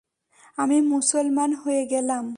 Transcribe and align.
আমি 0.57 0.77
মুসলমান 0.91 1.51
হয়ে 1.63 1.83
গেলাম। 1.85 2.25